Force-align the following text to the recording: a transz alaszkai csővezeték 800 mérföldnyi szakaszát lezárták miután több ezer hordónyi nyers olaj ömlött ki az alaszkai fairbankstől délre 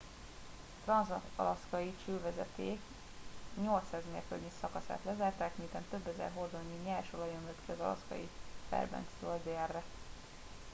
a 0.79 0.83
transz 0.85 1.11
alaszkai 1.35 1.95
csővezeték 2.05 2.79
800 3.61 4.01
mérföldnyi 4.11 4.51
szakaszát 4.61 4.99
lezárták 5.05 5.57
miután 5.57 5.85
több 5.91 6.07
ezer 6.13 6.31
hordónyi 6.33 6.77
nyers 6.85 7.07
olaj 7.13 7.27
ömlött 7.29 7.59
ki 7.65 7.71
az 7.71 7.79
alaszkai 7.79 8.29
fairbankstől 8.69 9.39
délre 9.43 9.83